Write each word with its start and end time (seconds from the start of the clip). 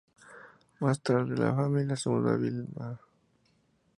Más 0.79 0.99
tarde 1.03 1.37
la 1.37 1.53
familia 1.53 1.95
se 1.95 2.09
mudó 2.09 2.31
a 2.31 2.35
Vilna. 2.35 2.99